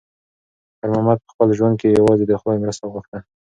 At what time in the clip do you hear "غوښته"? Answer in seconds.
2.93-3.17